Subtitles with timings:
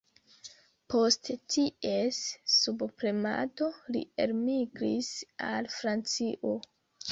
[0.93, 2.21] Post ties
[2.55, 5.13] subpremado, li elmigris
[5.53, 6.59] al Francio.